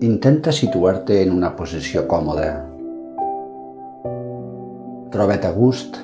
Intenta 0.00 0.52
situar-te 0.54 1.16
en 1.24 1.32
una 1.34 1.48
posició 1.58 2.04
còmoda. 2.06 2.52
Troba't 5.10 5.48
a 5.48 5.50
gust 5.56 5.98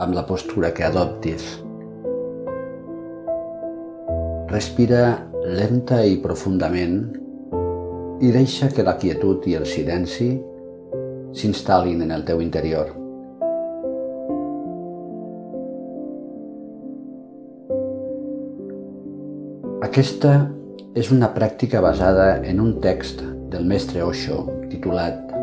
amb 0.00 0.16
la 0.16 0.22
postura 0.24 0.70
que 0.72 0.86
adoptis. 0.86 1.44
Respira 4.48 5.02
lenta 5.44 6.00
i 6.08 6.16
profundament 6.24 6.96
i 8.24 8.32
deixa 8.32 8.70
que 8.72 8.88
la 8.88 8.96
quietud 8.96 9.44
i 9.44 9.58
el 9.60 9.68
silenci 9.68 10.32
s'instal·lin 11.36 12.08
en 12.08 12.16
el 12.16 12.24
teu 12.24 12.40
interior. 12.40 12.88
Aquesta 19.84 20.55
és 20.96 21.10
una 21.12 21.28
pràctica 21.34 21.82
basada 21.84 22.38
en 22.48 22.60
un 22.62 22.78
text 22.80 23.18
del 23.52 23.66
mestre 23.68 24.00
Osho 24.00 24.46
titulat 24.70 25.34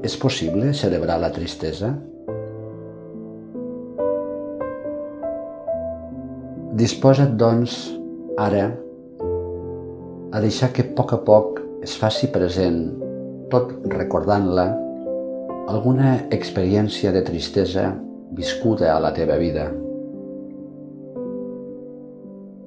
És 0.00 0.14
possible 0.16 0.70
celebrar 0.72 1.18
la 1.20 1.28
tristesa? 1.34 1.90
Disposa't, 6.80 7.34
doncs, 7.36 7.74
ara, 8.40 8.70
a 10.32 10.40
deixar 10.40 10.70
que 10.72 10.86
a 10.86 10.90
poc 10.96 11.12
a 11.12 11.20
poc 11.26 11.60
es 11.84 11.98
faci 12.00 12.30
present, 12.32 12.80
tot 13.52 13.76
recordant-la, 13.92 14.66
alguna 15.68 16.16
experiència 16.32 17.12
de 17.12 17.26
tristesa 17.28 17.90
viscuda 18.40 18.94
a 18.94 18.98
la 19.04 19.12
teva 19.12 19.36
vida. 19.36 19.68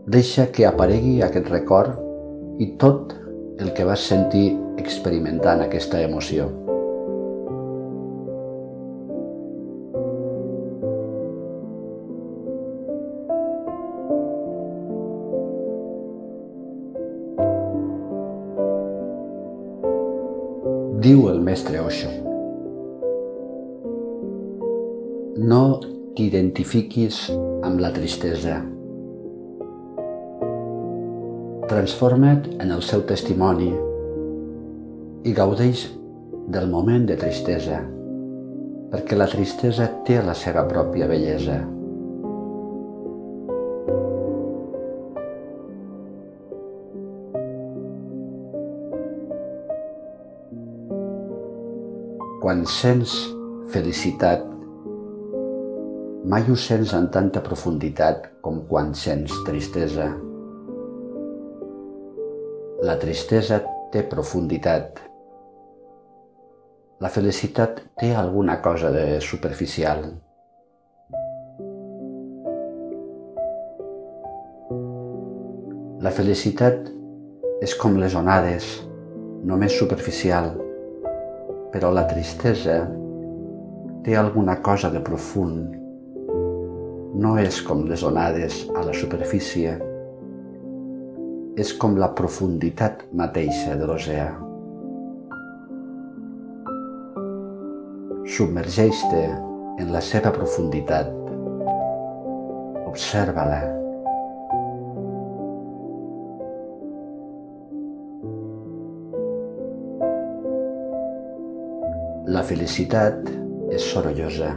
Deixa 0.06 0.50
que 0.52 0.66
aparegui 0.68 1.22
aquest 1.24 1.48
record 1.48 2.60
i 2.60 2.66
tot 2.76 3.14
el 3.64 3.70
que 3.72 3.86
vas 3.88 4.04
sentir 4.04 4.50
experimentant 4.76 5.64
aquesta 5.64 6.02
emoció. 6.04 6.50
Diu 21.00 21.32
el 21.32 21.40
mestre 21.48 21.80
Osho. 21.80 22.12
No 25.40 25.64
t'identifiquis 26.20 27.30
amb 27.64 27.80
la 27.80 27.96
tristesa 27.96 28.60
Transforma't 31.74 32.60
en 32.62 32.70
el 32.70 32.84
seu 32.86 33.02
testimoni 33.10 33.72
i 35.26 35.32
gaudeix 35.34 35.80
del 36.54 36.68
moment 36.70 37.08
de 37.10 37.16
tristesa, 37.18 37.80
perquè 38.92 39.18
la 39.18 39.26
tristesa 39.32 39.88
té 40.06 40.20
la 40.22 40.36
seva 40.38 40.68
pròpia 40.70 41.08
bellesa. 41.10 41.56
Quan 52.44 52.62
sents 52.76 53.16
felicitat, 53.74 54.46
mai 56.36 56.46
ho 56.46 56.60
sents 56.68 56.94
en 57.00 57.10
tanta 57.18 57.42
profunditat 57.50 58.30
com 58.46 58.62
quan 58.70 58.94
sents 58.94 59.42
tristesa. 59.50 60.12
La 62.84 62.98
tristesa 63.00 63.62
té 63.94 64.02
profunditat. 64.12 64.98
La 67.00 67.08
felicitat 67.08 67.78
té 68.02 68.10
alguna 68.12 68.58
cosa 68.66 68.90
de 68.92 69.22
superficial. 69.24 70.02
La 76.04 76.12
felicitat 76.18 76.92
és 77.64 77.78
com 77.80 77.96
les 78.04 78.20
onades, 78.20 78.68
només 79.48 79.80
superficial, 79.80 80.52
però 81.72 81.94
la 81.96 82.04
tristesa 82.12 82.82
té 84.04 84.20
alguna 84.20 84.58
cosa 84.60 84.92
de 84.92 85.00
profund. 85.08 85.72
No 87.16 87.38
és 87.40 87.64
com 87.64 87.88
les 87.88 88.04
onades 88.04 88.66
a 88.76 88.84
la 88.84 89.00
superfície, 89.06 89.80
és 91.54 91.70
com 91.78 91.94
la 92.02 92.08
profunditat 92.18 93.04
mateixa 93.14 93.76
de 93.78 93.86
l'oceà. 93.86 94.32
Submergeix-te 98.34 99.22
en 99.84 99.94
la 99.94 100.02
seva 100.02 100.32
profunditat. 100.34 101.14
Observa-la. 102.90 103.62
La 112.34 112.42
felicitat 112.50 113.30
és 113.70 113.92
sorollosa. 113.94 114.56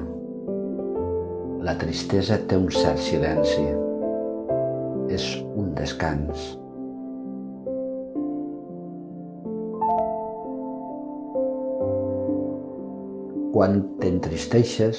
La 1.66 1.76
tristesa 1.76 2.38
té 2.48 2.56
un 2.56 2.70
cert 2.72 3.02
silenci. 3.04 3.66
És 5.12 5.34
un 5.56 5.74
descans. 5.76 6.54
Quan 13.56 13.78
t'entristeixes, 14.02 14.98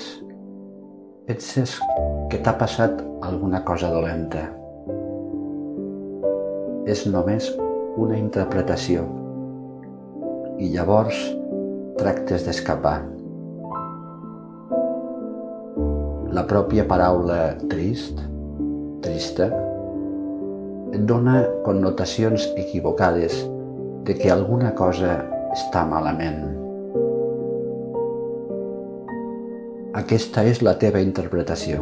penses 1.28 1.75
que 2.31 2.40
t'ha 2.41 2.56
passat 2.57 3.03
alguna 3.28 3.59
cosa 3.68 3.91
dolenta. 3.94 4.47
És 6.90 7.03
només 7.06 7.51
una 8.01 8.18
interpretació 8.18 9.06
i 10.57 10.72
llavors 10.73 11.22
tractes 12.01 12.50
d'escapar. 12.50 12.97
La 16.34 16.50
pròpia 16.50 16.89
paraula 16.89 17.39
trist, 17.69 18.25
trista, 19.06 19.51
et 20.97 21.03
dona 21.06 21.44
connotacions 21.62 22.50
equivocades 22.57 23.44
de 24.09 24.18
que 24.18 24.34
alguna 24.34 24.74
cosa 24.74 25.19
està 25.53 25.85
malament. 25.85 26.66
Aquesta 29.97 30.44
és 30.46 30.59
la 30.62 30.75
teva 30.78 31.00
interpretació. 31.02 31.80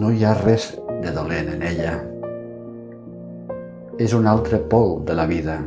No 0.00 0.08
hi 0.08 0.24
ha 0.24 0.32
res 0.38 0.70
de 1.02 1.12
dolent 1.12 1.50
en 1.52 1.64
ella. 1.70 1.92
És 4.00 4.14
un 4.16 4.24
altre 4.30 4.62
pol 4.72 5.02
de 5.04 5.18
la 5.18 5.26
vida. 5.28 5.58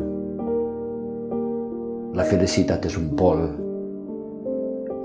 La 2.17 2.25
felicitat 2.25 2.89
és 2.89 2.97
un 2.97 3.11
pol. 3.21 3.45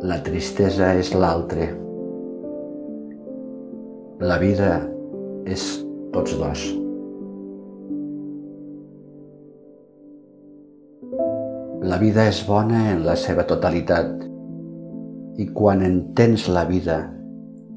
La 0.08 0.22
tristesa 0.24 0.94
és 0.96 1.12
l'altre. 1.12 1.68
La 4.24 4.40
vida 4.40 4.72
és 5.44 5.68
tots 6.16 6.38
dos. 6.40 6.68
La 11.92 12.00
vida 12.00 12.30
és 12.32 12.46
bona 12.48 12.86
en 12.94 13.04
la 13.04 13.20
seva 13.20 13.44
totalitat 13.44 14.32
i 15.38 15.48
quan 15.50 15.82
entens 15.82 16.46
la 16.48 16.62
vida 16.68 17.00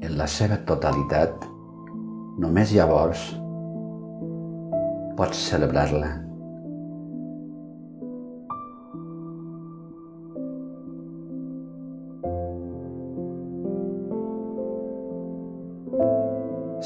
en 0.04 0.14
la 0.18 0.28
seva 0.30 0.60
totalitat, 0.68 1.42
només 2.38 2.70
llavors 2.74 3.24
pots 5.18 5.40
celebrar-la. 5.50 6.12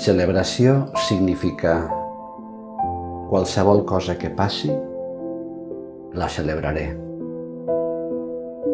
Celebració 0.03 0.79
significa 1.05 1.77
qualsevol 3.29 3.85
cosa 3.87 4.17
que 4.19 4.33
passi, 4.35 4.73
la 6.17 6.33
celebraré. 6.33 7.12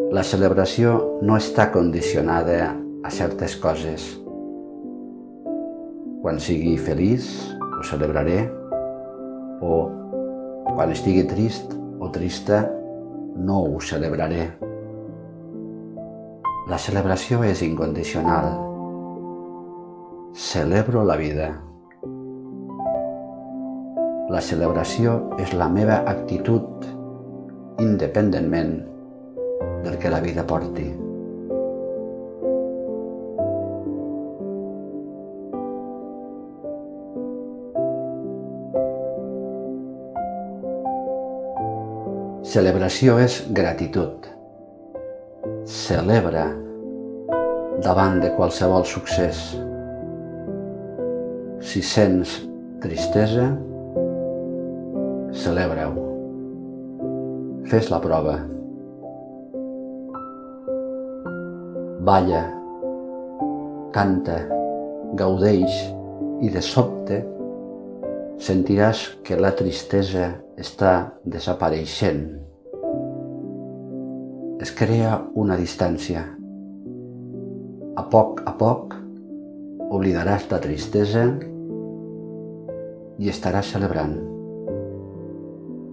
La 0.09 0.23
celebració 0.25 1.19
no 1.21 1.35
està 1.37 1.67
condicionada 1.69 2.71
a 3.05 3.11
certes 3.13 3.53
coses. 3.61 4.07
Quan 6.23 6.41
sigui 6.41 6.71
feliç, 6.81 7.27
ho 7.61 7.83
celebraré, 7.85 8.39
o 9.61 9.77
quan 10.71 10.95
estigui 10.95 11.27
trist 11.29 11.77
o 12.01 12.09
trista, 12.09 12.63
no 13.37 13.59
ho 13.67 13.77
celebraré. 13.85 14.49
La 16.73 16.81
celebració 16.81 17.45
és 17.45 17.61
incondicional. 17.61 18.49
Celebro 20.33 21.05
la 21.05 21.21
vida. 21.21 21.53
La 24.33 24.41
celebració 24.41 25.19
és 25.37 25.53
la 25.53 25.69
meva 25.69 26.01
actitud 26.09 26.95
independentment 27.77 28.79
del 29.83 29.97
que 29.97 30.09
la 30.09 30.19
vida 30.19 30.45
porti. 30.47 30.87
Celebració 42.49 43.19
és 43.21 43.35
gratitud. 43.53 44.25
Celebra 45.69 46.47
davant 47.85 48.17
de 48.23 48.31
qualsevol 48.33 48.87
succés. 48.89 49.43
Si 51.61 51.83
sents 51.85 52.39
tristesa, 52.81 53.51
celebra-ho. 55.45 56.07
Fes 57.69 57.93
la 57.93 58.01
prova. 58.01 58.39
Balla, 62.09 62.41
canta, 63.93 64.39
gaudeix 65.13 65.75
i 66.41 66.49
de 66.49 66.63
sobte 66.65 67.19
sentiràs 68.41 69.03
que 69.27 69.37
la 69.37 69.51
tristesa 69.59 70.31
està 70.57 70.93
desapareixent. 71.35 72.23
Es 74.57 74.73
crea 74.81 75.19
una 75.37 75.59
distància. 75.61 76.25
A 77.93 78.09
poc 78.09 78.41
a 78.41 78.57
poc 78.57 78.97
oblidaràs 79.93 80.49
la 80.49 80.63
tristesa 80.65 81.27
i 83.21 83.35
estaràs 83.37 83.75
celebrant. 83.77 84.17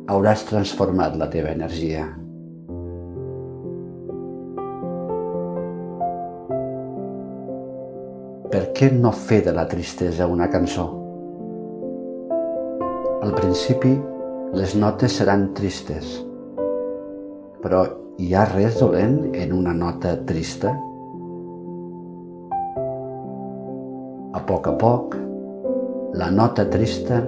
Hauràs 0.08 0.48
transformat 0.48 1.20
la 1.20 1.28
teva 1.28 1.52
energia. 1.52 2.14
Per 8.46 8.60
què 8.78 8.92
no 8.94 9.10
fer 9.10 9.40
de 9.42 9.50
la 9.50 9.64
tristesa 9.66 10.28
una 10.30 10.46
cançó? 10.52 10.84
Al 13.26 13.32
principi, 13.34 13.90
les 14.54 14.76
notes 14.78 15.16
seran 15.18 15.48
tristes, 15.58 16.12
però 17.64 17.80
hi 18.22 18.30
ha 18.38 18.44
res 18.52 18.78
dolent 18.78 19.18
en 19.34 19.56
una 19.56 19.74
nota 19.74 20.14
trista? 20.30 20.70
A 24.30 24.44
poc 24.46 24.70
a 24.70 24.76
poc, 24.78 25.18
la 26.14 26.30
nota 26.30 26.68
trista 26.70 27.24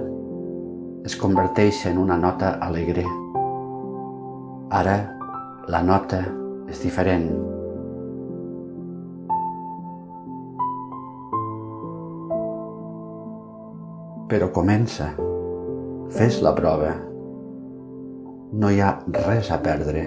es 1.03 1.19
converteix 1.19 1.83
en 1.91 1.99
una 1.99 2.15
nota 2.15 2.55
alegre. 2.63 3.03
Ara, 4.71 4.99
la 5.67 5.83
nota 5.83 6.23
és 6.71 6.79
diferent. 6.79 7.58
Però 14.29 14.51
comença. 14.53 15.07
Fes 16.13 16.35
la 16.45 16.51
prova. 16.53 16.91
No 18.61 18.69
hi 18.69 18.81
ha 18.81 18.91
res 19.15 19.49
a 19.49 19.57
perdre. 19.63 20.03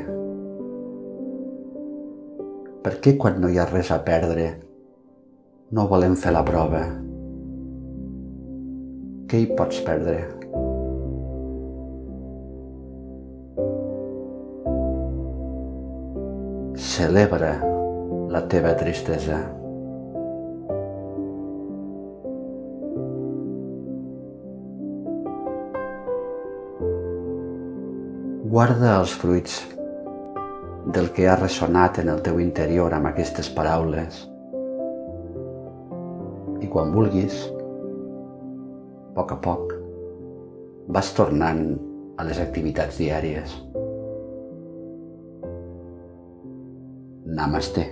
Per 2.82 2.92
què 3.02 3.16
quan 3.18 3.40
no 3.42 3.50
hi 3.50 3.58
ha 3.58 3.66
res 3.70 3.90
a 3.94 3.98
perdre 4.06 4.46
no 5.72 5.86
volem 5.88 6.14
fer 6.20 6.34
la 6.34 6.42
prova? 6.44 6.82
Què 9.30 9.40
hi 9.40 9.46
pots 9.56 9.80
perdre? 9.86 10.18
Celebra 16.92 17.54
la 18.36 18.44
teva 18.52 18.76
tristesa. 18.84 19.40
Guarda 28.52 28.98
els 29.00 29.12
fruits 29.16 29.52
del 30.92 31.06
que 31.16 31.24
ha 31.24 31.38
ressonat 31.38 32.02
en 32.02 32.10
el 32.12 32.18
teu 32.26 32.36
interior 32.42 32.92
amb 32.92 33.08
aquestes 33.08 33.48
paraules. 33.56 34.18
I 36.60 36.68
quan 36.74 36.92
vulguis, 36.92 37.38
a 39.06 39.14
poc 39.16 39.32
a 39.32 39.38
poc, 39.48 39.72
vas 40.98 41.14
tornant 41.16 41.64
a 42.20 42.28
les 42.28 42.42
activitats 42.44 43.00
diàries. 43.00 43.56
Namaste. 47.40 47.88